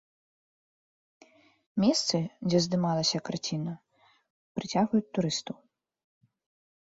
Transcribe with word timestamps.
Месцы, 1.83 2.17
дзе 2.47 2.59
здымалася 2.67 3.17
карціна, 3.29 3.73
прыцягваюць 4.59 5.05
турыстаў. 5.19 5.57